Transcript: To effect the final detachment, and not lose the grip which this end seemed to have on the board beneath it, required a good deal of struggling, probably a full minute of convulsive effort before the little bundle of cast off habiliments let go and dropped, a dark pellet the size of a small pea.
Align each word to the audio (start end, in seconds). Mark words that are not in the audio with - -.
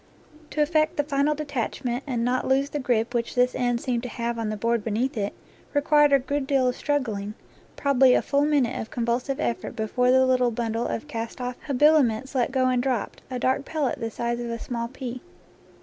To 0.49 0.63
effect 0.63 0.97
the 0.97 1.03
final 1.03 1.35
detachment, 1.35 2.03
and 2.07 2.25
not 2.25 2.47
lose 2.47 2.71
the 2.71 2.79
grip 2.79 3.13
which 3.13 3.35
this 3.35 3.53
end 3.53 3.79
seemed 3.81 4.01
to 4.01 4.09
have 4.09 4.39
on 4.39 4.49
the 4.49 4.57
board 4.57 4.83
beneath 4.83 5.15
it, 5.15 5.31
required 5.75 6.11
a 6.11 6.17
good 6.17 6.47
deal 6.47 6.67
of 6.67 6.75
struggling, 6.75 7.35
probably 7.75 8.15
a 8.15 8.23
full 8.23 8.45
minute 8.45 8.81
of 8.81 8.89
convulsive 8.89 9.39
effort 9.39 9.75
before 9.75 10.09
the 10.09 10.25
little 10.25 10.49
bundle 10.49 10.87
of 10.87 11.07
cast 11.07 11.39
off 11.39 11.57
habiliments 11.67 12.33
let 12.33 12.51
go 12.51 12.65
and 12.67 12.81
dropped, 12.81 13.21
a 13.29 13.37
dark 13.37 13.63
pellet 13.63 13.99
the 13.99 14.09
size 14.09 14.39
of 14.39 14.49
a 14.49 14.57
small 14.57 14.87
pea. 14.87 15.21